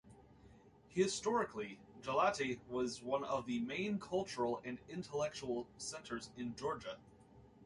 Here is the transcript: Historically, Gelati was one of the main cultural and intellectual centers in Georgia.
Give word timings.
Historically, 0.89 1.79
Gelati 2.01 2.59
was 2.67 3.03
one 3.03 3.23
of 3.23 3.45
the 3.45 3.59
main 3.59 3.99
cultural 3.99 4.59
and 4.65 4.79
intellectual 4.89 5.67
centers 5.77 6.31
in 6.35 6.55
Georgia. 6.55 6.97